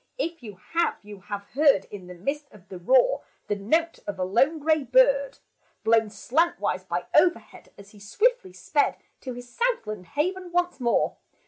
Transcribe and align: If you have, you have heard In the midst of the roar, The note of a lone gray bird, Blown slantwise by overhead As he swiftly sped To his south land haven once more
If 0.17 0.41
you 0.41 0.55
have, 0.71 0.95
you 1.03 1.19
have 1.19 1.43
heard 1.53 1.85
In 1.91 2.07
the 2.07 2.15
midst 2.15 2.49
of 2.51 2.69
the 2.69 2.79
roar, 2.79 3.21
The 3.45 3.55
note 3.55 3.99
of 4.07 4.17
a 4.17 4.23
lone 4.23 4.57
gray 4.57 4.83
bird, 4.83 5.37
Blown 5.83 6.09
slantwise 6.09 6.83
by 6.83 7.05
overhead 7.13 7.71
As 7.77 7.91
he 7.91 7.99
swiftly 7.99 8.51
sped 8.51 8.97
To 9.19 9.33
his 9.33 9.47
south 9.47 9.85
land 9.85 10.07
haven 10.07 10.51
once 10.51 10.79
more 10.79 11.17